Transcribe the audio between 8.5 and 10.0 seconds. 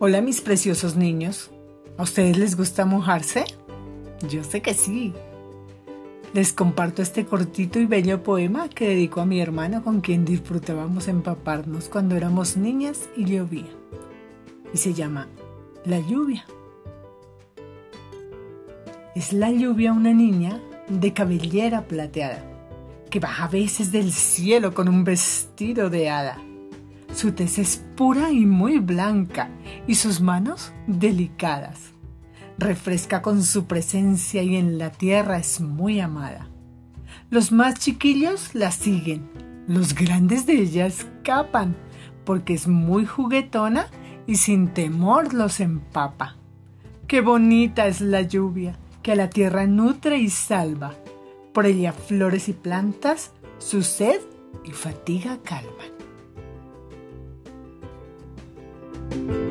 que dedico a mi hermano con